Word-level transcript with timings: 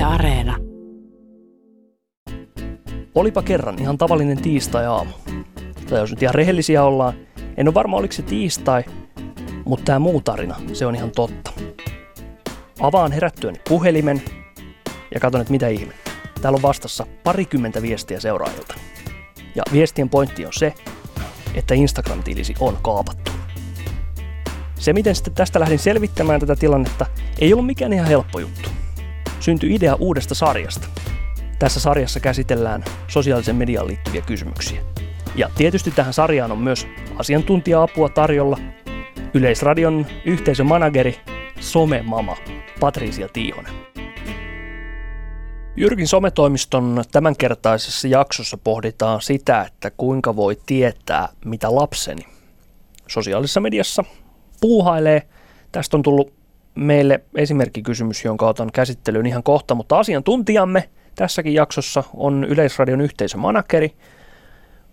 Yle 0.00 0.06
Areena. 0.06 0.56
Olipa 3.14 3.42
kerran 3.42 3.78
ihan 3.78 3.98
tavallinen 3.98 4.42
tiistai-aamu. 4.42 5.10
Tai 5.88 5.98
jos 5.98 6.10
nyt 6.10 6.22
ihan 6.22 6.34
rehellisiä 6.34 6.84
ollaan, 6.84 7.14
en 7.56 7.68
ole 7.68 7.74
varma 7.74 7.96
oliko 7.96 8.12
se 8.12 8.22
tiistai, 8.22 8.84
mutta 9.64 9.84
tämä 9.84 9.98
muu 9.98 10.20
tarina, 10.20 10.56
se 10.72 10.86
on 10.86 10.94
ihan 10.94 11.10
totta. 11.10 11.52
Avaan 12.80 13.12
herättyäni 13.12 13.60
puhelimen 13.68 14.22
ja 15.14 15.20
katson, 15.20 15.40
että 15.40 15.50
mitä 15.50 15.68
ihme. 15.68 15.94
Täällä 16.42 16.56
on 16.56 16.62
vastassa 16.62 17.06
parikymmentä 17.24 17.82
viestiä 17.82 18.20
seuraajilta. 18.20 18.74
Ja 19.54 19.62
viestien 19.72 20.08
pointti 20.08 20.46
on 20.46 20.52
se, 20.52 20.74
että 21.54 21.74
Instagram-tilisi 21.74 22.54
on 22.60 22.78
kaapattu. 22.82 23.30
Se, 24.78 24.92
miten 24.92 25.14
sitten 25.14 25.34
tästä 25.34 25.60
lähdin 25.60 25.78
selvittämään 25.78 26.40
tätä 26.40 26.56
tilannetta, 26.56 27.06
ei 27.38 27.52
ollut 27.52 27.66
mikään 27.66 27.92
ihan 27.92 28.08
helppo 28.08 28.38
juttu. 28.38 28.79
Syntyi 29.40 29.74
idea 29.74 29.94
uudesta 29.94 30.34
sarjasta. 30.34 30.88
Tässä 31.58 31.80
sarjassa 31.80 32.20
käsitellään 32.20 32.84
sosiaalisen 33.08 33.56
median 33.56 33.86
liittyviä 33.86 34.20
kysymyksiä. 34.20 34.80
Ja 35.34 35.50
tietysti 35.56 35.90
tähän 35.90 36.12
sarjaan 36.12 36.52
on 36.52 36.58
myös 36.58 36.86
asiantuntija-apua 37.16 38.08
tarjolla. 38.08 38.58
Yleisradion 39.34 40.06
yhteisömanageri, 40.24 41.16
somemama 41.60 42.36
Patricia 42.80 43.28
Tiihonen. 43.28 43.72
Jyrkin 45.76 46.08
sometoimiston 46.08 47.04
tämänkertaisessa 47.12 48.08
jaksossa 48.08 48.56
pohditaan 48.56 49.22
sitä, 49.22 49.62
että 49.62 49.90
kuinka 49.90 50.36
voi 50.36 50.56
tietää, 50.66 51.28
mitä 51.44 51.74
lapseni 51.74 52.22
sosiaalisessa 53.06 53.60
mediassa 53.60 54.04
puuhailee. 54.60 55.22
Tästä 55.72 55.96
on 55.96 56.02
tullut 56.02 56.39
meille 56.74 57.20
esimerkkikysymys, 57.34 58.24
jonka 58.24 58.48
otan 58.48 58.70
käsittelyyn 58.72 59.26
ihan 59.26 59.42
kohta, 59.42 59.74
mutta 59.74 59.98
asiantuntijamme 59.98 60.88
tässäkin 61.14 61.54
jaksossa 61.54 62.04
on 62.14 62.44
Yleisradion 62.44 63.00
yhteisömanakeri, 63.00 63.94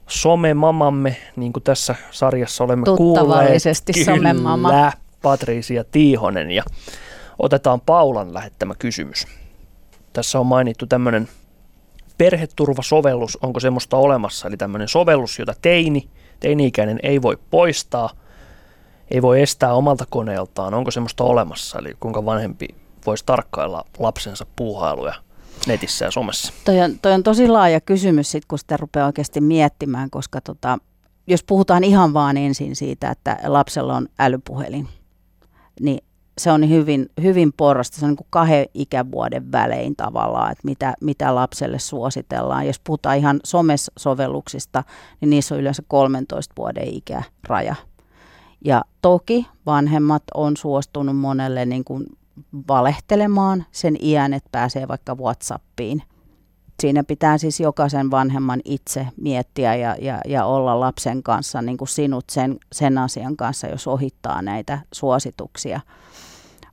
somemamamme, 0.07 1.15
niin 1.35 1.53
kuin 1.53 1.63
tässä 1.63 1.95
sarjassa 2.11 2.63
olemme 2.63 2.85
kuulleet. 2.97 3.25
somemama. 4.05 4.91
Patricia 5.21 5.83
Tiihonen 5.83 6.51
ja 6.51 6.63
otetaan 7.39 7.81
Paulan 7.81 8.33
lähettämä 8.33 8.75
kysymys. 8.79 9.27
Tässä 10.13 10.39
on 10.39 10.45
mainittu 10.45 10.87
tämmöinen 10.87 11.27
perheturvasovellus, 12.17 13.37
onko 13.41 13.59
semmoista 13.59 13.97
olemassa, 13.97 14.47
eli 14.47 14.57
tämmöinen 14.57 14.87
sovellus, 14.87 15.39
jota 15.39 15.53
teini, 15.61 16.09
teini-ikäinen 16.39 16.99
ei 17.03 17.21
voi 17.21 17.37
poistaa, 17.49 18.09
ei 19.11 19.21
voi 19.21 19.41
estää 19.41 19.73
omalta 19.73 20.05
koneeltaan, 20.09 20.73
onko 20.73 20.91
semmoista 20.91 21.23
olemassa, 21.23 21.79
eli 21.79 21.93
kuinka 21.99 22.25
vanhempi 22.25 22.67
voisi 23.05 23.25
tarkkailla 23.25 23.85
lapsensa 23.99 24.45
puuhailuja 24.55 25.13
netissä 25.67 26.05
ja 26.05 26.11
somessa? 26.11 26.53
Toi 26.65 26.79
on, 26.79 26.99
toi 27.01 27.13
on 27.13 27.23
tosi 27.23 27.47
laaja 27.47 27.81
kysymys, 27.81 28.31
sit, 28.31 28.45
kun 28.45 28.59
sitä 28.59 28.77
rupeaa 28.77 29.05
oikeasti 29.05 29.41
miettimään, 29.41 30.09
koska 30.09 30.41
tota, 30.41 30.77
jos 31.27 31.43
puhutaan 31.43 31.83
ihan 31.83 32.13
vaan 32.13 32.37
ensin 32.37 32.75
siitä, 32.75 33.11
että 33.11 33.37
lapsella 33.43 33.95
on 33.95 34.07
älypuhelin, 34.19 34.87
niin 35.79 36.03
se 36.37 36.51
on 36.51 36.69
hyvin, 36.69 37.09
hyvin 37.21 37.53
porrasta, 37.53 37.97
se 37.99 38.05
on 38.05 38.09
niin 38.09 38.17
kuin 38.17 38.27
kahden 38.29 38.65
ikävuoden 38.73 39.51
välein 39.51 39.95
tavallaan, 39.95 40.51
että 40.51 40.61
mitä, 40.65 40.93
mitä 41.01 41.35
lapselle 41.35 41.79
suositellaan. 41.79 42.67
Jos 42.67 42.79
puhutaan 42.79 43.17
ihan 43.17 43.39
somesovelluksista, 43.43 44.83
niin 45.21 45.29
niissä 45.29 45.55
on 45.55 45.61
yleensä 45.61 45.83
13 45.87 46.53
vuoden 46.57 46.87
ikäraja. 46.87 47.75
Ja 48.65 48.85
toki 49.01 49.47
vanhemmat 49.65 50.23
on 50.33 50.57
suostunut 50.57 51.17
monelle 51.17 51.65
niin 51.65 51.83
kuin 51.83 52.05
valehtelemaan 52.67 53.65
sen 53.71 53.97
iän, 54.01 54.33
että 54.33 54.49
pääsee 54.51 54.87
vaikka 54.87 55.15
Whatsappiin. 55.15 56.03
Siinä 56.81 57.03
pitää 57.03 57.37
siis 57.37 57.59
jokaisen 57.59 58.11
vanhemman 58.11 58.61
itse 58.65 59.07
miettiä 59.21 59.75
ja, 59.75 59.95
ja, 60.01 60.21
ja 60.27 60.45
olla 60.45 60.79
lapsen 60.79 61.23
kanssa 61.23 61.61
niin 61.61 61.77
kuin 61.77 61.87
sinut 61.87 62.25
sen, 62.29 62.57
sen 62.71 62.97
asian 62.97 63.37
kanssa, 63.37 63.67
jos 63.67 63.87
ohittaa 63.87 64.41
näitä 64.41 64.79
suosituksia. 64.91 65.79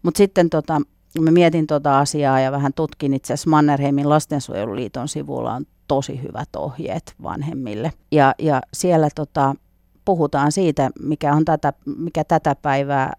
Mutta 0.03 0.19
sitten 0.19 0.51
tota, 0.51 0.81
mä 1.21 1.31
mietin 1.31 1.67
tota 1.67 1.99
asiaa 1.99 2.41
ja 2.41 2.53
vähän 2.53 2.73
tutkin 2.75 3.15
itse 3.15 3.33
asiassa 3.33 3.51
Mannerheimin 3.51 4.09
lastensuojeluliiton 4.09 5.09
sivulla 5.09 5.55
on 5.55 5.67
tosi 5.89 6.23
hyvät 6.23 6.49
ohjeet 6.57 7.15
vanhemmille. 7.23 7.93
Ja, 8.13 8.35
ja 8.39 8.61
siellä 8.73 9.09
tota, 9.15 9.55
puhutaan 10.05 10.53
siitä, 10.53 10.91
mikä, 11.01 11.35
on 11.35 11.45
tätä, 11.45 11.73
mikä 11.97 12.25
tätä 12.25 12.55
päivää 12.55 13.13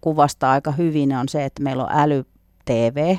kuvastaa 0.00 0.52
aika 0.52 0.72
hyvin, 0.72 1.16
on 1.16 1.28
se, 1.28 1.44
että 1.44 1.62
meillä 1.62 1.84
on 1.84 1.92
äly-TV, 1.92 3.16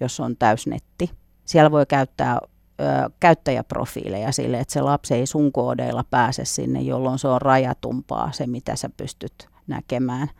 jos 0.00 0.20
on 0.20 0.36
täysnetti. 0.36 1.10
Siellä 1.44 1.70
voi 1.70 1.86
käyttää 1.86 2.38
ö, 2.80 3.10
käyttäjäprofiileja 3.20 4.32
sille, 4.32 4.60
että 4.60 4.72
se 4.72 4.80
lapsi 4.80 5.14
ei 5.14 5.26
sun 5.26 5.52
koodeilla 5.52 6.04
pääse 6.10 6.44
sinne, 6.44 6.80
jolloin 6.80 7.18
se 7.18 7.28
on 7.28 7.42
rajatumpaa 7.42 8.32
se, 8.32 8.46
mitä 8.46 8.76
sä 8.76 8.90
pystyt 8.96 9.48
näkemään. 9.66 10.30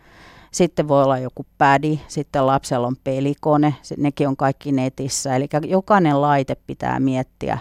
Sitten 0.52 0.88
voi 0.88 1.02
olla 1.02 1.18
joku 1.18 1.46
pädi, 1.58 2.00
sitten 2.08 2.46
lapsella 2.46 2.86
on 2.86 2.96
pelikone, 3.04 3.74
nekin 3.96 4.28
on 4.28 4.36
kaikki 4.36 4.72
netissä. 4.72 5.36
Eli 5.36 5.48
jokainen 5.66 6.20
laite 6.20 6.54
pitää 6.54 7.00
miettiä 7.00 7.58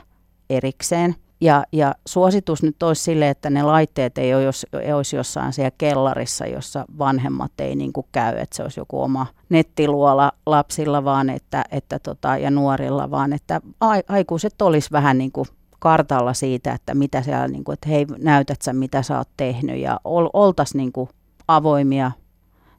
erikseen. 0.49 1.15
Ja, 1.41 1.63
ja 1.72 1.96
suositus 2.07 2.63
nyt 2.63 2.84
olisi 2.84 3.03
sille, 3.03 3.29
että 3.29 3.50
ne 3.50 3.63
laitteet 3.63 4.18
ei 4.18 4.35
olisi, 4.35 4.68
olisi 4.96 5.16
jossain 5.16 5.53
siellä 5.53 5.72
kellarissa, 5.78 6.46
jossa 6.46 6.85
vanhemmat 6.97 7.52
ei 7.59 7.75
niin 7.75 7.94
kuin 7.94 8.06
käy, 8.12 8.38
että 8.38 8.56
se 8.56 8.63
olisi 8.63 8.79
joku 8.79 9.02
oma 9.02 9.28
nettiluola 9.50 10.31
lapsilla 10.46 11.03
vaan 11.03 11.29
että, 11.29 11.63
että 11.72 12.00
tota, 12.00 12.38
ja 12.38 12.52
nuorilla, 12.52 13.12
vaan 13.12 13.34
että 13.34 13.62
aikuiset 14.09 14.62
olisi 14.62 14.91
vähän 14.91 15.18
niin 15.18 15.31
kuin 15.31 15.47
kartalla 15.79 16.34
siitä, 16.34 16.74
että 16.74 16.96
mitä 16.96 17.22
siellä, 17.22 17.47
niin 17.47 17.63
kuin, 17.63 17.73
että 17.73 17.90
hei, 17.90 18.06
näytät 18.18 18.62
sä, 18.62 18.73
mitä 18.73 19.02
sä 19.02 19.18
oot 19.18 19.29
tehnyt 19.38 19.78
ja 19.78 20.00
ol, 20.03 20.29
oltaisiin 20.34 20.78
niin 20.78 20.91
kuin 20.91 21.09
avoimia 21.47 22.12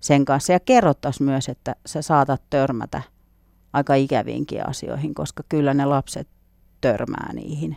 sen 0.00 0.24
kanssa. 0.24 0.52
Ja 0.52 0.60
kerrottaisiin 0.60 1.24
myös, 1.24 1.48
että 1.48 1.76
sä 1.86 2.02
saatat 2.02 2.42
törmätä 2.50 3.02
aika 3.72 3.94
ikäviinkin 3.94 4.68
asioihin, 4.68 5.14
koska 5.14 5.42
kyllä 5.48 5.74
ne 5.74 5.84
lapset 5.84 6.28
törmää 6.80 7.32
niihin 7.32 7.76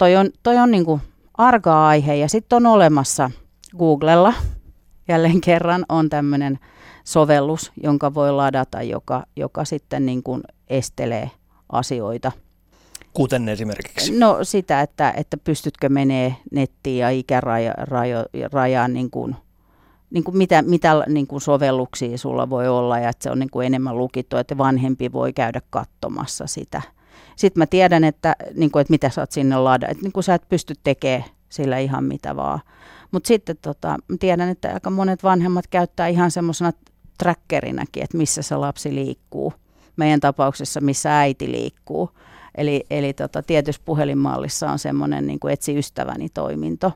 toi 0.00 0.16
on, 0.16 0.30
toi 0.42 0.56
on 0.56 0.70
niin 0.70 0.84
kuin 0.84 1.00
arka 1.34 1.86
aihe 1.88 2.14
ja 2.14 2.28
sitten 2.28 2.56
on 2.56 2.66
olemassa 2.66 3.30
Googlella 3.78 4.34
jälleen 5.08 5.40
kerran 5.40 5.84
on 5.88 6.08
tämmöinen 6.08 6.58
sovellus, 7.04 7.72
jonka 7.82 8.14
voi 8.14 8.32
ladata, 8.32 8.82
joka, 8.82 9.24
joka 9.36 9.64
sitten 9.64 10.06
niin 10.06 10.22
kuin 10.22 10.42
estelee 10.68 11.30
asioita. 11.72 12.32
Kuten 13.14 13.48
esimerkiksi? 13.48 14.18
No 14.18 14.38
sitä, 14.42 14.80
että, 14.80 15.10
että 15.16 15.36
pystytkö 15.36 15.88
menee 15.88 16.36
nettiin 16.52 16.98
ja 16.98 17.10
ikärajaan 17.10 18.92
niin 18.92 19.10
kuin, 19.10 19.36
niin 20.10 20.24
kuin 20.24 20.36
mitä, 20.36 20.62
mitä 20.62 21.04
niin 21.06 21.26
kuin 21.26 21.40
sovelluksia 21.40 22.18
sulla 22.18 22.50
voi 22.50 22.68
olla 22.68 22.98
ja 22.98 23.08
että 23.08 23.22
se 23.22 23.30
on 23.30 23.38
niin 23.38 23.50
kuin 23.50 23.66
enemmän 23.66 23.98
lukittu, 23.98 24.36
että 24.36 24.58
vanhempi 24.58 25.12
voi 25.12 25.32
käydä 25.32 25.60
katsomassa 25.70 26.46
sitä– 26.46 26.82
sitten 27.36 27.60
mä 27.60 27.66
tiedän, 27.66 28.04
että, 28.04 28.36
niin 28.54 28.70
kuin, 28.70 28.80
että 28.80 28.90
mitä 28.90 29.10
sä 29.10 29.22
oot 29.22 29.32
sinne 29.32 29.56
lada, 29.56 29.88
että 29.88 30.02
niin 30.02 30.12
kuin 30.12 30.24
sä 30.24 30.34
et 30.34 30.48
pysty 30.48 30.74
tekemään 30.84 31.24
sillä 31.48 31.78
ihan 31.78 32.04
mitä 32.04 32.36
vaan. 32.36 32.60
Mutta 33.10 33.28
sitten 33.28 33.56
tota, 33.62 33.88
mä 33.88 34.16
tiedän, 34.20 34.48
että 34.48 34.74
aika 34.74 34.90
monet 34.90 35.22
vanhemmat 35.22 35.66
käyttää 35.66 36.08
ihan 36.08 36.30
semmoisena 36.30 36.72
trackerinäkin, 37.18 38.02
että 38.02 38.16
missä 38.16 38.42
se 38.42 38.56
lapsi 38.56 38.94
liikkuu. 38.94 39.52
Meidän 39.96 40.20
tapauksessa, 40.20 40.80
missä 40.80 41.18
äiti 41.20 41.52
liikkuu. 41.52 42.10
Eli, 42.54 42.84
eli 42.90 43.12
tota, 43.12 43.42
tietyssä 43.42 43.82
puhelinmallissa 43.84 44.70
on 44.70 44.78
semmoinen 44.78 45.26
niin 45.26 45.38
etsi 45.50 45.78
ystäväni 45.78 46.28
toiminto 46.28 46.92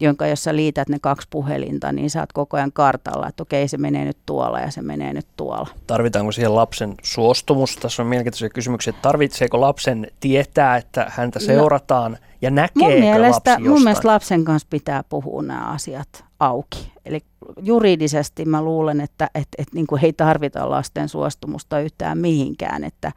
jonka 0.00 0.26
jos 0.26 0.44
sä 0.44 0.56
liität 0.56 0.88
ne 0.88 0.98
kaksi 1.00 1.28
puhelinta, 1.30 1.92
niin 1.92 2.10
sä 2.10 2.20
oot 2.20 2.32
koko 2.32 2.56
ajan 2.56 2.72
kartalla, 2.72 3.28
että 3.28 3.42
okei 3.42 3.68
se 3.68 3.78
menee 3.78 4.04
nyt 4.04 4.18
tuolla 4.26 4.60
ja 4.60 4.70
se 4.70 4.82
menee 4.82 5.12
nyt 5.12 5.26
tuolla. 5.36 5.68
Tarvitaanko 5.86 6.32
siihen 6.32 6.54
lapsen 6.54 6.94
suostumus? 7.02 7.76
Tässä 7.76 8.02
on 8.02 8.08
mielenkiintoisia 8.08 8.48
kysymyksiä. 8.48 8.90
että 8.90 9.02
Tarvitseeko 9.02 9.60
lapsen 9.60 10.06
tietää, 10.20 10.76
että 10.76 11.06
häntä 11.08 11.38
no, 11.38 11.46
seurataan 11.46 12.12
no, 12.12 12.18
ja 12.42 12.50
näkee 12.50 12.88
mun 12.88 13.00
mielestä, 13.00 13.50
lapsi 13.50 13.68
Mun 13.68 13.82
mielestä 13.82 14.08
lapsen 14.08 14.44
kanssa 14.44 14.68
pitää 14.70 15.04
puhua 15.08 15.42
nämä 15.42 15.66
asiat 15.66 16.24
auki. 16.40 16.92
Eli 17.04 17.20
juridisesti 17.62 18.44
mä 18.44 18.62
luulen, 18.62 19.00
että 19.00 19.30
et, 19.34 19.48
et, 19.58 19.68
niin 19.74 19.86
kuin 19.86 20.04
ei 20.04 20.12
tarvita 20.12 20.70
lasten 20.70 21.08
suostumusta 21.08 21.80
yhtään 21.80 22.18
mihinkään, 22.18 22.84
että 22.84 23.12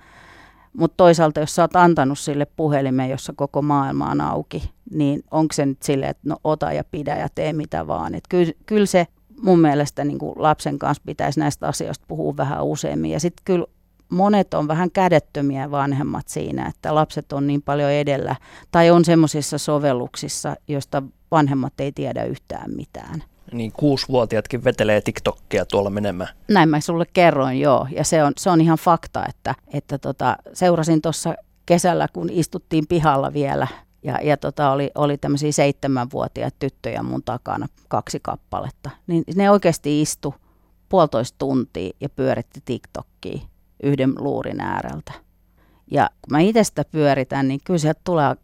mutta 0.78 0.98
toisaalta, 0.98 1.40
jos 1.40 1.56
sä 1.56 1.62
oot 1.62 1.76
antanut 1.76 2.20
sille 2.20 2.46
puhelimen, 2.46 3.10
jossa 3.10 3.34
koko 3.36 3.62
maailma 3.62 4.12
on 4.12 4.22
auki, 4.22 4.72
niin 4.92 5.24
onko 5.32 5.54
se 5.54 5.66
nyt 5.66 5.84
silleen, 5.84 6.12
että 6.12 6.30
no 6.30 6.38
ota 6.44 6.72
ja 6.74 6.84
pidä 6.92 7.16
ja 7.16 7.28
tee 7.36 7.54
mitä 7.54 7.88
vaan. 7.88 8.16
Että 8.16 8.28
kyllä, 8.30 8.54
kyllä 8.66 8.86
se 8.86 9.08
mun 9.42 9.60
mielestä 9.60 10.04
niin 10.04 10.20
kuin 10.20 10.34
lapsen 10.36 10.80
kanssa 10.80 11.04
pitäisi 11.06 11.40
näistä 11.40 11.68
asioista 11.68 12.06
puhua 12.08 12.38
vähän 12.38 12.64
useammin. 12.64 13.12
Ja 13.12 13.20
sitten 13.20 13.42
kyllä 13.46 13.66
monet 14.10 14.54
on 14.54 14.68
vähän 14.68 14.92
kädettömiä 14.92 15.72
vanhemmat 15.72 16.28
siinä, 16.28 16.68
että 16.68 16.96
lapset 16.96 17.34
on 17.34 17.48
niin 17.48 17.62
paljon 17.62 17.92
edellä 17.92 18.36
tai 18.72 18.90
on 18.90 19.06
semmoisissa 19.06 19.58
sovelluksissa, 19.58 20.56
joista 20.68 21.04
vanhemmat 21.32 21.80
ei 21.80 21.92
tiedä 21.92 22.24
yhtään 22.24 22.72
mitään. 22.76 23.24
Niin 23.58 23.72
kuusivuotiaatkin 23.72 24.64
vetelee 24.64 25.02
TikTokia 25.02 25.66
tuolla 25.66 25.90
menemään. 25.90 26.30
Näin 26.48 26.70
mä 26.70 26.80
sulle 26.80 27.06
kerroin, 27.14 27.60
joo. 27.60 27.88
Ja 27.92 28.04
se 28.04 28.24
on, 28.24 28.34
se 28.38 28.50
on 28.50 28.62
ihan 28.62 28.78
fakta, 28.78 29.26
että, 29.30 29.56
että 29.74 29.98
tota, 29.98 30.38
seurasin 30.54 31.02
tuossa 31.02 31.36
kesällä, 31.66 32.08
kun 32.14 32.30
istuttiin 32.32 32.88
pihalla 32.88 33.34
vielä 33.34 33.68
ja, 34.04 34.20
ja 34.24 34.38
tota, 34.38 34.72
oli, 34.72 34.92
oli 34.96 35.18
tämmöisiä 35.18 35.52
seitsemänvuotiaita 35.52 36.56
tyttöjä 36.60 37.04
mun 37.04 37.24
takana, 37.24 37.68
kaksi 37.88 38.20
kappaletta. 38.22 38.90
Niin 39.08 39.24
ne 39.36 39.52
oikeasti 39.52 40.02
istu 40.02 40.36
puolitoista 40.90 41.36
tuntia 41.38 41.92
ja 42.02 42.10
pyöritti 42.10 42.60
TikTokia 42.66 43.40
yhden 43.84 44.14
luurin 44.18 44.62
ääreltä. 44.62 45.12
Ja 45.92 46.10
kun 46.22 46.32
mä 46.32 46.40
itse 46.40 46.64
sitä 46.64 46.84
pyöritän, 46.92 47.48
niin 47.48 47.60
kyllä 47.64 47.78
sieltä 47.78 48.02
tulee 48.04 48.36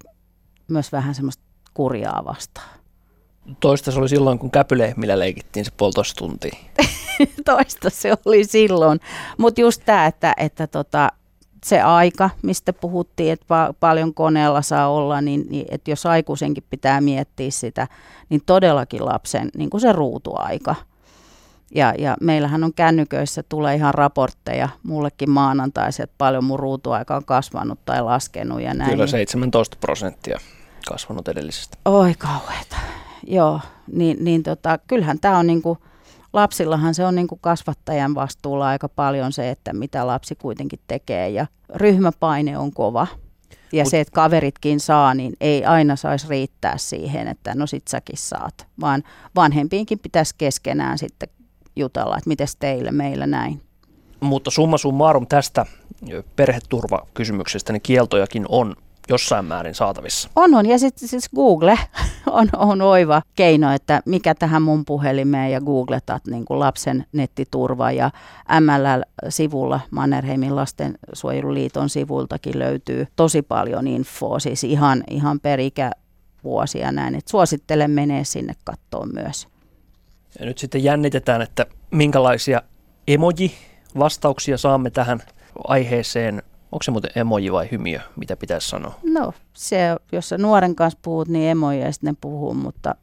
myös 0.68 0.92
vähän 0.92 1.16
semmoista 1.16 1.44
kurjaa 1.74 2.22
vastaan. 2.26 2.81
Toista 3.60 3.92
se 3.92 4.00
oli 4.00 4.10
silloin, 4.10 4.40
kun 4.40 4.52
käpylehmillä 4.52 5.20
leikittiin 5.20 5.66
se 5.66 5.72
puolitoista 5.78 6.18
tuntia. 6.18 6.56
Toista 7.46 7.90
se 7.90 8.14
oli 8.26 8.44
silloin. 8.44 9.00
Mutta 9.38 9.62
just 9.62 9.82
tämä, 9.86 10.06
että, 10.06 10.34
että 10.38 10.68
tota, 10.68 11.12
se 11.66 11.82
aika, 11.82 12.30
mistä 12.42 12.74
puhuttiin, 12.74 13.34
että 13.34 13.46
pa- 13.46 13.74
paljon 13.80 14.14
koneella 14.14 14.62
saa 14.62 14.90
olla, 14.90 15.22
niin, 15.22 15.46
niin 15.50 15.66
että 15.72 15.92
jos 15.92 16.06
aikuisenkin 16.06 16.64
pitää 16.70 17.02
miettiä 17.02 17.52
sitä, 17.52 17.88
niin 18.30 18.42
todellakin 18.46 19.06
lapsen 19.06 19.50
niin 19.58 19.70
kuin 19.70 19.82
se 19.82 19.92
ruutuaika. 19.92 20.76
Ja, 21.76 21.94
ja 21.98 22.18
meillähän 22.22 22.64
on 22.64 22.74
kännyköissä, 22.74 23.44
tulee 23.44 23.76
ihan 23.76 23.94
raportteja 23.94 24.70
mullekin 24.84 25.30
maanantaisin, 25.30 26.04
että 26.04 26.16
paljon 26.18 26.44
mun 26.44 26.60
ruutuaika 26.60 27.16
on 27.16 27.26
kasvanut 27.26 27.80
tai 27.86 28.02
laskenut 28.02 28.62
ja 28.62 28.74
näin. 28.74 28.92
Kyllä 28.92 29.08
17 29.08 29.78
prosenttia 29.82 30.40
kasvanut 30.88 31.28
edellisestä. 31.28 31.78
Oi 31.86 32.14
kauheeta. 32.18 32.76
Joo, 33.28 33.60
niin, 33.92 34.18
niin 34.24 34.44
tota, 34.44 34.80
kyllähän 34.88 35.20
tämä 35.20 35.38
on 35.38 35.48
niinku, 35.48 35.78
lapsillahan 36.34 36.94
se 36.94 37.06
on 37.06 37.16
niinku 37.16 37.38
kasvattajan 37.42 38.16
vastuulla 38.16 38.68
aika 38.68 38.90
paljon 38.90 39.34
se, 39.34 39.50
että 39.50 39.74
mitä 39.74 40.08
lapsi 40.08 40.36
kuitenkin 40.36 40.80
tekee 40.88 41.30
ja 41.30 41.48
ryhmäpaine 41.76 42.58
on 42.58 42.74
kova. 42.74 43.08
Ja 43.72 43.84
Mut, 43.84 43.92
se, 43.92 44.00
että 44.00 44.12
kaveritkin 44.12 44.80
saa, 44.80 45.14
niin 45.14 45.34
ei 45.42 45.66
aina 45.66 45.96
saisi 45.96 46.28
riittää 46.30 46.78
siihen, 46.78 47.28
että 47.28 47.56
no 47.56 47.68
sit 47.68 47.88
säkin 47.88 48.18
saat, 48.18 48.68
vaan 48.82 49.04
vanhempiinkin 49.36 50.00
pitäisi 50.00 50.36
keskenään 50.38 50.98
sitten 50.98 51.30
jutella, 51.76 52.18
että 52.18 52.28
miten 52.28 52.48
teille, 52.60 52.92
meillä 52.92 53.28
näin. 53.28 53.62
Mutta 54.20 54.52
summa 54.52 54.78
summarum 54.78 55.28
tästä 55.28 55.66
perheturvakysymyksestä, 56.36 57.74
niin 57.74 57.82
kieltojakin 57.82 58.46
on 58.50 58.76
jossain 59.12 59.46
määrin 59.46 59.76
saatavissa. 59.76 60.30
On, 60.36 60.54
on. 60.54 60.66
Ja 60.66 60.80
sitten 60.80 61.08
siis 61.08 61.30
Google 61.36 61.80
on, 62.28 62.50
on 62.58 62.82
oiva 62.82 63.22
keino, 63.36 63.74
että 63.74 64.02
mikä 64.06 64.36
tähän 64.36 64.62
mun 64.62 64.86
puhelimeen 64.86 65.52
ja 65.52 65.62
googletat 65.62 66.28
niin 66.28 66.46
kuin 66.46 66.60
lapsen 66.60 67.06
nettiturva 67.12 67.92
ja 67.92 68.12
MLL-sivulla, 68.60 69.80
Mannerheimin 69.92 70.56
lastensuojeluliiton 70.56 71.90
sivuiltakin 71.90 72.60
löytyy 72.60 73.08
tosi 73.16 73.42
paljon 73.42 73.88
infoa, 73.88 74.40
siis 74.40 74.64
ihan, 74.64 75.04
ihan 75.10 75.40
perikävuosia 75.40 76.92
näin. 76.92 77.16
Et 77.16 77.28
suosittelen 77.28 77.92
menee 77.92 78.24
sinne 78.24 78.54
kattoon 78.64 79.10
myös. 79.14 79.48
Ja 80.40 80.46
nyt 80.46 80.58
sitten 80.58 80.84
jännitetään, 80.84 81.42
että 81.42 81.66
minkälaisia 81.92 82.62
emoji-vastauksia 83.08 84.58
saamme 84.58 84.90
tähän 84.90 85.20
aiheeseen 85.68 86.44
Onko 86.72 86.84
se 86.84 86.92
muuten 86.92 87.12
emoji 87.16 87.52
vai 87.52 87.68
hymiö, 87.72 88.00
mitä 88.16 88.38
pitäisi 88.38 88.70
sanoa? 88.70 89.00
No, 89.04 89.34
se, 89.54 89.78
jos 90.12 90.30
sä 90.30 90.38
nuoren 90.38 90.76
kanssa 90.76 91.00
puhut, 91.02 91.28
niin 91.28 91.50
emoji 91.50 91.80
ja 91.80 91.92
sitten 91.92 92.14
ne 92.14 92.18
puhuu, 92.22 92.54
mutta 92.54 92.96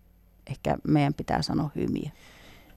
ehkä 0.51 0.77
meidän 0.89 1.15
pitää 1.15 1.43
sanoa 1.43 1.71
hymiö. 1.77 2.11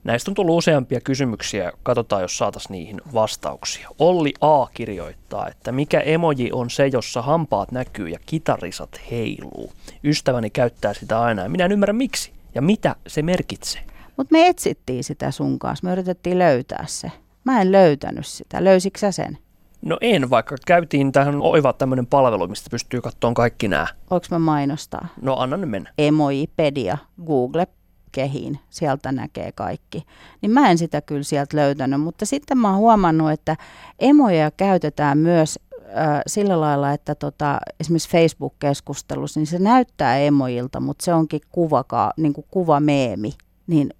Näistä 0.04 0.32
on 0.32 0.36
tullut 0.36 0.58
useampia 0.58 1.02
kysymyksiä. 1.02 1.72
Katsotaan, 1.84 2.22
jos 2.22 2.38
saataisiin 2.38 2.72
niihin 2.72 3.02
vastauksia. 3.14 3.90
Olli 4.00 4.34
A. 4.42 4.68
kirjoittaa, 4.68 5.48
että 5.48 5.72
mikä 5.72 6.00
emoji 6.00 6.52
on 6.52 6.70
se, 6.70 6.88
jossa 6.88 7.22
hampaat 7.22 7.72
näkyy 7.72 8.10
ja 8.10 8.20
kitarisat 8.26 9.02
heiluu. 9.12 9.72
Ystäväni 10.04 10.50
käyttää 10.50 10.94
sitä 10.94 11.22
aina 11.22 11.42
ja 11.42 11.50
minä 11.50 11.66
en 11.66 11.72
ymmärrä 11.72 11.94
miksi 11.94 12.32
ja 12.56 12.62
mitä 12.62 12.96
se 13.08 13.22
merkitsee. 13.22 13.82
Mutta 14.18 14.32
me 14.32 14.48
etsittiin 14.48 15.04
sitä 15.04 15.32
sun 15.32 15.60
kanssa. 15.60 15.88
Me 15.88 15.92
yritettiin 15.92 16.40
löytää 16.40 16.84
se. 16.88 17.12
Mä 17.44 17.62
en 17.62 17.72
löytänyt 17.72 18.26
sitä. 18.26 18.64
Löysitkö 18.64 19.00
sä 19.00 19.12
sen? 19.12 19.38
No 19.82 19.98
en, 20.02 20.30
vaikka 20.30 20.56
käytiin 20.66 21.12
tähän 21.12 21.42
oiva 21.42 21.74
tämmöinen 21.74 22.08
palvelu, 22.08 22.48
mistä 22.48 22.70
pystyy 22.70 23.02
katsomaan 23.02 23.34
kaikki 23.34 23.68
nämä. 23.68 23.88
Voinko 24.12 24.28
mä 24.32 24.40
mainostaa? 24.40 25.08
No 25.22 25.36
anna 25.38 25.58
ne 25.58 25.66
mennä. 25.66 25.94
Emoipedia, 25.98 26.98
Google 27.26 27.68
kehiin, 28.12 28.60
sieltä 28.70 29.12
näkee 29.12 29.52
kaikki. 29.52 30.04
Niin 30.42 30.52
mä 30.52 30.72
en 30.72 30.78
sitä 30.78 31.02
kyllä 31.02 31.24
sieltä 31.24 31.58
löytänyt, 31.58 32.02
mutta 32.02 32.26
sitten 32.26 32.58
mä 32.58 32.70
oon 32.70 32.78
huomannut, 32.78 33.32
että 33.32 33.58
emoja 34.00 34.52
käytetään 34.52 35.18
myös 35.18 35.60
äh, 35.98 36.22
sillä 36.28 36.62
lailla, 36.62 36.92
että 36.92 37.16
tota, 37.16 37.60
esimerkiksi 37.80 38.10
Facebook-keskustelussa, 38.10 39.40
niin 39.40 39.48
se 39.48 39.60
näyttää 39.60 40.18
emojilta, 40.18 40.80
mutta 40.80 41.06
se 41.06 41.14
onkin 41.14 41.42
kuvaka, 41.50 42.14
niin 42.18 42.34
kuin 42.34 42.46
kuvameemi. 42.52 43.34
Niin 43.68 43.94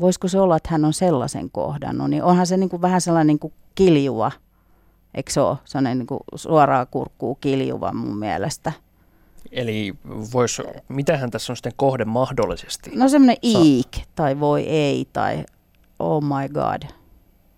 voisiko 0.00 0.28
se 0.28 0.40
olla, 0.40 0.56
että 0.56 0.68
hän 0.72 0.84
on 0.84 0.92
sellaisen 0.92 1.50
kohdannut, 1.50 2.10
niin 2.10 2.22
onhan 2.22 2.46
se 2.46 2.56
niin 2.56 2.70
kuin 2.70 2.82
vähän 2.82 3.00
sellainen 3.00 3.26
niin 3.26 3.38
kuin 3.38 3.52
kiljuva 3.74 4.32
Eikö 5.18 5.32
se 5.32 5.40
ole 5.40 5.56
sellainen 5.64 5.98
niin 5.98 6.06
kuin 6.06 6.20
suoraa 6.34 6.86
kurkkuu 6.86 7.34
kiljuva 7.34 7.92
mun 7.92 8.18
mielestä? 8.18 8.72
Eli 9.52 9.94
vois, 10.32 10.62
mitähän 10.88 11.30
tässä 11.30 11.52
on 11.52 11.56
sitten 11.56 11.72
kohde 11.76 12.04
mahdollisesti? 12.04 12.90
No 12.94 13.08
semmoinen 13.08 13.36
iik 13.42 13.88
tai 14.14 14.40
voi 14.40 14.62
ei 14.62 15.08
tai 15.12 15.44
oh 15.98 16.22
my 16.22 16.48
god. 16.54 16.82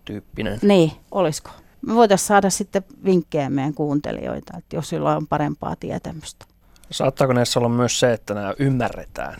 Tyyppinen. 0.05 0.59
Niin, 0.61 0.91
olisiko? 1.11 1.49
Me 1.81 1.95
voitaisiin 1.95 2.27
saada 2.27 2.49
sitten 2.49 2.83
vinkkejä 3.05 3.49
meidän 3.49 3.73
kuuntelijoita, 3.73 4.57
että 4.57 4.75
jos 4.75 4.89
sillä 4.89 5.15
on 5.15 5.27
parempaa 5.27 5.75
tietämystä. 5.75 6.45
Saattaako 6.91 7.33
näissä 7.33 7.59
olla 7.59 7.69
myös 7.69 7.99
se, 7.99 8.13
että 8.13 8.33
nämä 8.33 8.53
ymmärretään 8.59 9.37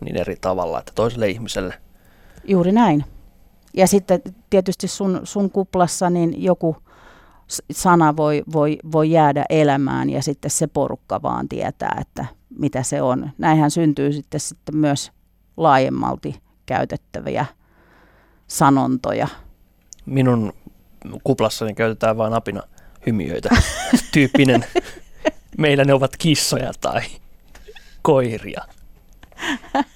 niin 0.00 0.16
eri 0.16 0.36
tavalla, 0.40 0.78
että 0.78 0.92
toiselle 0.94 1.28
ihmiselle? 1.28 1.74
Juuri 2.44 2.72
näin. 2.72 3.04
Ja 3.74 3.86
sitten 3.86 4.20
tietysti 4.50 4.88
sun, 4.88 5.20
sun 5.24 5.50
kuplassa 5.50 6.10
niin 6.10 6.42
joku 6.42 6.76
sana 7.70 8.16
voi, 8.16 8.42
voi, 8.52 8.78
voi 8.92 9.10
jäädä 9.10 9.44
elämään 9.48 10.10
ja 10.10 10.22
sitten 10.22 10.50
se 10.50 10.66
porukka 10.66 11.22
vaan 11.22 11.48
tietää, 11.48 11.96
että 12.00 12.26
mitä 12.58 12.82
se 12.82 13.02
on. 13.02 13.30
Näinhän 13.38 13.70
syntyy 13.70 14.12
sitten, 14.12 14.40
sitten 14.40 14.76
myös 14.76 15.12
laajemmalti 15.56 16.42
käytettäviä 16.66 17.46
sanontoja. 18.46 19.28
Minun 20.06 20.52
kuplassani 21.24 21.74
käytetään 21.74 22.16
vain 22.16 22.34
apina 22.34 22.62
hymiöitä. 23.06 23.48
Tyyppinen, 24.12 24.64
meillä 25.58 25.84
ne 25.84 25.94
ovat 25.94 26.16
kissoja 26.16 26.72
tai 26.80 27.00
koiria. 28.02 28.62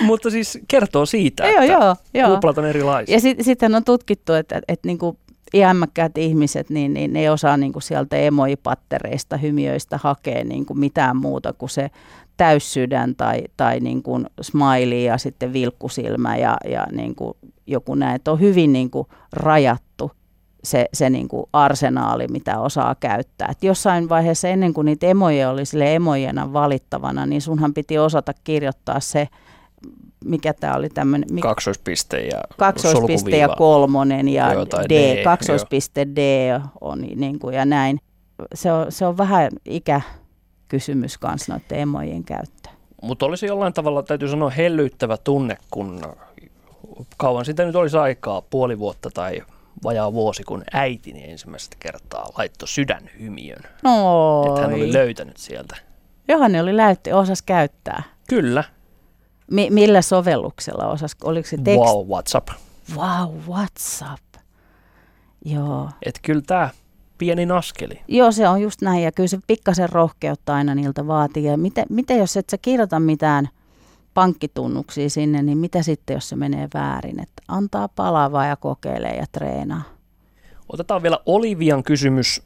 Mutta 0.00 0.30
siis 0.30 0.58
kertoo 0.68 1.06
siitä, 1.06 1.46
joo, 1.46 1.60
että 1.60 1.72
joo, 1.72 1.96
joo. 2.14 2.34
kuplat 2.34 2.58
on 2.58 2.64
erilaisia. 2.64 3.16
Ja 3.16 3.20
sitten 3.20 3.44
sit 3.44 3.62
on 3.62 3.84
tutkittu, 3.84 4.32
että, 4.32 4.56
että, 4.56 4.72
että 4.72 4.88
niinku 4.88 5.18
iämmäkkäät 5.56 6.18
ihmiset, 6.18 6.70
niin, 6.70 6.94
niin 6.94 7.12
ne 7.12 7.20
ei 7.20 7.28
osaa 7.28 7.56
niin 7.56 7.72
kuin 7.72 7.82
sieltä 7.82 8.16
emojipattereista, 8.16 9.36
hymiöistä 9.36 9.98
hakea 10.02 10.44
niin 10.44 10.66
kuin 10.66 10.78
mitään 10.78 11.16
muuta 11.16 11.52
kuin 11.52 11.70
se 11.70 11.90
täyssydän 12.36 13.14
tai, 13.16 13.42
tai 13.56 13.80
niin 13.80 14.02
kuin 14.02 14.26
smiley 14.40 15.00
ja 15.00 15.18
sitten 15.18 15.52
vilkkusilmä 15.52 16.36
ja, 16.36 16.56
ja 16.70 16.86
niin 16.92 17.14
kuin 17.14 17.34
joku 17.66 17.94
näin. 17.94 18.16
Että 18.16 18.32
on 18.32 18.40
hyvin 18.40 18.72
niin 18.72 18.90
kuin 18.90 19.06
rajattu 19.32 20.10
se, 20.64 20.86
se 20.92 21.10
niin 21.10 21.28
kuin 21.28 21.46
arsenaali, 21.52 22.28
mitä 22.28 22.60
osaa 22.60 22.94
käyttää. 22.94 23.48
Et 23.50 23.64
jossain 23.64 24.08
vaiheessa 24.08 24.48
ennen 24.48 24.74
kuin 24.74 24.84
niitä 24.84 25.06
emoja 25.06 25.50
oli 25.50 25.64
sille 25.64 25.94
emojena 25.94 26.52
valittavana, 26.52 27.26
niin 27.26 27.42
sunhan 27.42 27.74
piti 27.74 27.98
osata 27.98 28.32
kirjoittaa 28.44 29.00
se 29.00 29.28
mikä 30.24 30.54
tämä 30.54 30.74
oli 30.74 30.88
tämmöinen... 30.88 31.40
Kaksoispiste 31.40 32.20
ja 32.20 32.40
Kaksoispiste 32.58 33.36
ja 33.36 33.48
kolmonen 33.48 34.28
ja 34.28 34.50
D, 34.88 34.90
D, 34.90 35.24
kaksoispiste 35.24 36.06
D 36.06 36.18
on 36.80 37.00
niin 37.00 37.38
kuin, 37.38 37.54
ja 37.54 37.64
näin. 37.64 37.98
Se 38.54 38.72
on, 38.72 38.92
se 38.92 39.06
on 39.06 39.18
vähän 39.18 39.50
ikäkysymys 39.64 41.18
kanssa 41.18 41.52
noiden 41.52 41.78
emojen 41.78 42.24
käyttö. 42.24 42.70
Mutta 43.02 43.26
olisi 43.26 43.46
jollain 43.46 43.72
tavalla, 43.72 44.02
täytyy 44.02 44.28
sanoa, 44.28 44.50
hellyttävä 44.50 45.16
tunne, 45.16 45.56
kun 45.70 46.00
kauan 47.16 47.44
sitä 47.44 47.64
nyt 47.64 47.76
olisi 47.76 47.96
aikaa, 47.96 48.42
puoli 48.42 48.78
vuotta 48.78 49.10
tai 49.14 49.42
vajaa 49.84 50.12
vuosi, 50.12 50.42
kun 50.42 50.64
äitini 50.72 51.30
ensimmäistä 51.30 51.76
kertaa 51.80 52.32
laittoi 52.38 52.68
sydänhymiön. 52.68 53.62
No. 53.82 54.44
Että 54.48 54.60
hän 54.60 54.74
oli 54.74 54.92
löytänyt 54.92 55.36
sieltä. 55.36 55.76
Johan 56.28 56.56
oli 56.56 56.76
läytti, 56.76 57.12
osas 57.12 57.42
käyttää. 57.42 58.02
Kyllä, 58.28 58.64
Mi- 59.50 59.70
millä 59.70 60.02
sovelluksella 60.02 60.86
osas? 60.88 61.16
Oliko 61.24 61.48
se 61.48 61.56
tekst? 61.56 61.80
Wow, 61.80 62.08
WhatsApp. 62.08 62.48
Wow, 62.96 63.34
WhatsApp. 63.48 64.22
Joo. 65.44 65.90
Et 66.06 66.18
kyllä 66.22 66.42
tämä 66.46 66.70
pieni 67.18 67.46
naskeli. 67.46 68.00
Joo, 68.08 68.32
se 68.32 68.48
on 68.48 68.60
just 68.60 68.82
näin. 68.82 69.02
Ja 69.02 69.12
kyllä 69.12 69.28
se 69.28 69.38
pikkasen 69.46 69.88
rohkeutta 69.88 70.54
aina 70.54 70.74
niiltä 70.74 71.06
vaatii. 71.06 71.44
Ja 71.44 71.56
miten, 71.56 71.86
miten 71.90 72.18
jos 72.18 72.36
et 72.36 72.50
sä 72.50 72.58
kirjoita 72.58 73.00
mitään 73.00 73.48
pankkitunnuksia 74.14 75.10
sinne, 75.10 75.42
niin 75.42 75.58
mitä 75.58 75.82
sitten, 75.82 76.14
jos 76.14 76.28
se 76.28 76.36
menee 76.36 76.68
väärin? 76.74 77.20
Että 77.20 77.42
antaa 77.48 77.88
palavaa 77.88 78.46
ja 78.46 78.56
kokeilee 78.56 79.16
ja 79.16 79.26
treenaa. 79.32 79.82
Otetaan 80.68 81.02
vielä 81.02 81.18
Olivian 81.26 81.82
kysymys. 81.82 82.42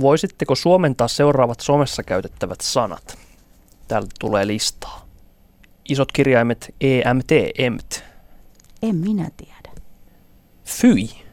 Voisitteko 0.00 0.54
suomentaa 0.54 1.08
seuraavat 1.08 1.60
somessa 1.60 2.02
käytettävät 2.02 2.60
sanat? 2.60 3.18
Täällä 3.88 4.08
tulee 4.20 4.46
listaa. 4.46 5.03
Isot 5.88 6.12
kirjaimet 6.12 6.74
EMT, 6.80 7.30
EMT. 7.58 8.04
En 8.82 8.96
minä 8.96 9.30
tiedä. 9.36 9.82
Fyi. 10.64 11.24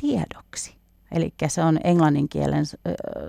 Tiedoksi. 0.00 0.78
Eli 1.12 1.34
se 1.48 1.62
on 1.62 1.78
englanninkielen 1.84 2.64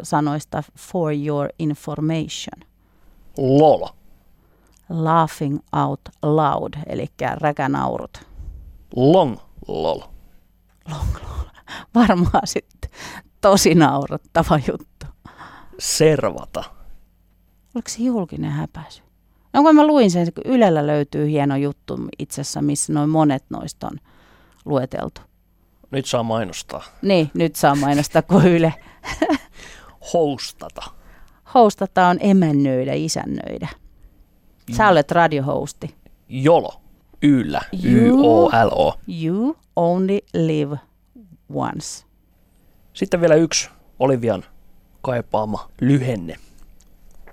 sanoista 0.03 0.63
for 0.77 1.13
your 1.13 1.49
information. 1.59 2.69
LOL. 3.37 3.87
Laughing 4.89 5.59
out 5.73 6.01
loud, 6.23 6.73
eli 6.85 7.07
räkänaurut. 7.35 8.27
Long 8.95 9.37
lol. 9.67 9.99
Long 10.89 11.13
lol. 11.13 11.45
Varmaan 11.95 12.47
sitten 12.47 12.91
tosi 13.41 13.75
naurettava 13.75 14.59
juttu. 14.67 15.05
Servata. 15.79 16.63
Oliko 17.75 17.89
se 17.89 18.03
julkinen 18.03 18.51
häpäisy? 18.51 19.08
No 19.53 19.63
kun 19.63 19.75
mä 19.75 19.87
luin 19.87 20.11
sen, 20.11 20.33
kun 20.33 20.53
Ylellä 20.53 20.87
löytyy 20.87 21.27
hieno 21.29 21.55
juttu 21.55 21.99
itse 22.19 22.41
asiassa, 22.41 22.61
missä 22.61 22.93
noin 22.93 23.09
monet 23.09 23.43
noista 23.49 23.87
on 23.87 23.97
lueteltu. 24.65 25.21
Nyt 25.91 26.05
saa 26.05 26.23
mainostaa. 26.23 26.83
Niin, 27.01 27.31
nyt 27.33 27.55
saa 27.55 27.75
mainostaa 27.75 28.21
kuin 28.21 28.47
Yle. 28.47 28.73
Hostata. 30.13 30.81
Hostata 31.53 32.07
on 32.07 32.17
emännöidä, 32.19 32.93
isännöidä. 32.93 33.67
Sä 34.77 34.89
olet 34.89 35.11
radiohosti. 35.11 35.95
Jolo. 36.29 36.81
Yllä. 37.21 37.61
Y-O-L-O. 37.83 38.93
You 39.23 39.57
only 39.75 40.19
live 40.33 40.77
once. 41.53 42.05
Sitten 42.93 43.21
vielä 43.21 43.35
yksi 43.35 43.69
Olivian 43.99 44.45
kaipaama 45.01 45.69
lyhenne. 45.81 46.35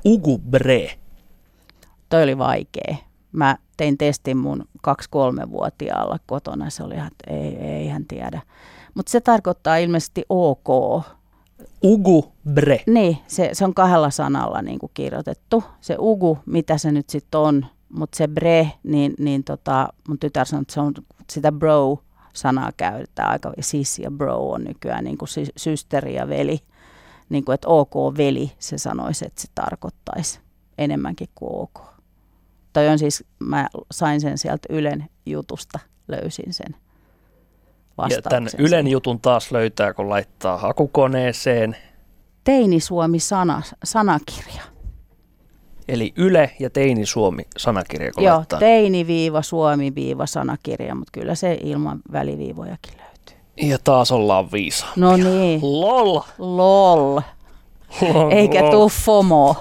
Ugubre. 0.05 0.99
Toi 2.09 2.23
oli 2.23 2.39
vaikea. 2.39 2.97
Mä 3.33 3.59
tein 3.77 3.99
testin 3.99 4.37
mun 4.37 4.65
2-3-vuotiaalla 4.89 6.19
kotona. 6.27 6.71
Se 6.71 6.83
oli 6.83 6.95
ihan, 6.95 7.07
että 7.07 7.35
ei, 7.35 7.57
ei 7.57 7.89
hän 7.89 8.05
tiedä. 8.05 8.43
Mutta 8.95 9.11
se 9.11 9.21
tarkoittaa 9.21 9.77
ilmeisesti 9.77 10.25
ok. 10.29 10.69
Ugu 11.85 12.33
bre. 12.53 12.81
Niin, 12.87 13.19
se, 13.27 13.51
se 13.53 13.65
on 13.65 13.75
kahdella 13.75 14.11
sanalla 14.11 14.63
niin 14.63 14.79
kuin 14.79 14.91
kirjoitettu. 14.95 15.65
Se 15.81 15.97
ugu, 15.99 16.39
mitä 16.47 16.79
se 16.79 16.93
nyt 16.93 17.11
sitten 17.11 17.41
on, 17.41 17.67
mutta 17.89 18.17
se 18.17 18.29
bre, 18.29 18.73
niin, 18.83 19.15
niin 19.19 19.45
tota, 19.45 19.89
mun 20.09 20.19
tytär 20.19 20.47
sanoi, 20.47 20.63
että 20.63 20.75
se 20.75 20.81
on 20.81 20.95
sitä 21.31 21.53
bro 21.53 21.99
sanaa 22.33 22.73
käytetään 22.77 23.31
aika, 23.31 23.53
sissi 23.61 24.03
ja 24.03 24.11
bro 24.11 24.51
on 24.51 24.65
nykyään 24.65 25.05
niin 25.05 25.19
kuin 25.19 25.29
systeri 25.57 26.15
ja 26.15 26.29
veli. 26.29 26.59
Niin 27.29 27.45
kuin, 27.45 27.55
että 27.55 27.69
ok 27.69 27.95
veli, 28.17 28.53
se 28.59 28.79
sanoisi, 28.79 29.27
että 29.27 29.43
se 29.43 29.49
tarkoittaisi 29.55 30.41
enemmänkin 30.79 31.29
kuin 31.35 31.53
ok. 31.53 31.96
Toi 32.77 32.89
on 32.89 32.99
siis, 32.99 33.25
mä 33.39 33.69
sain 33.91 34.21
sen 34.21 34.39
sieltä 34.39 34.69
Ylen 34.71 35.05
jutusta, 35.27 35.79
löysin 36.09 36.53
sen 36.53 36.77
ja 38.11 38.23
tämän 38.23 38.49
Ylen 38.59 38.89
jutun 38.89 39.21
taas 39.21 39.53
löytää, 39.53 39.95
kun 39.95 40.09
laittaa 40.09 40.59
hakukoneeseen. 40.59 41.77
Teini 42.45 42.81
Suomi 42.81 43.19
sana, 43.19 43.63
sanakirja. 43.85 44.63
Eli 45.89 46.13
Yle 46.17 46.51
ja 46.59 46.71
Teini 46.71 47.07
Suomi 47.07 47.43
sanakirja, 47.57 48.13
kun 48.13 48.25
Joo, 48.25 48.37
laittaa. 48.37 48.59
Teini-Suomi-sanakirja, 48.59 50.95
mutta 50.95 51.11
kyllä 51.13 51.35
se 51.35 51.59
ilman 51.63 52.01
väliviivojakin 52.13 52.95
löytyy. 52.97 53.37
Ja 53.69 53.79
taas 53.85 54.13
ollaan 54.13 54.53
viisaampia. 54.53 55.05
No 55.05 55.17
niin. 55.17 55.61
Lol. 55.63 56.21
Lol. 56.39 57.21
lol 58.01 58.31
Eikä 58.31 58.71
tuu 58.71 58.89
FOMO. 58.89 59.57